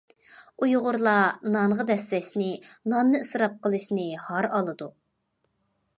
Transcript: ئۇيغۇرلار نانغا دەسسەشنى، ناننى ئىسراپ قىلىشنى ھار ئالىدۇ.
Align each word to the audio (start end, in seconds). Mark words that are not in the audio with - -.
ئۇيغۇرلار 0.65 1.35
نانغا 1.57 1.85
دەسسەشنى، 1.91 2.49
ناننى 2.95 3.23
ئىسراپ 3.27 3.61
قىلىشنى 3.67 4.11
ھار 4.27 4.49
ئالىدۇ. 4.51 4.93